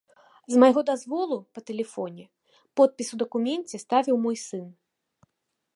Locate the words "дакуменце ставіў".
3.25-4.15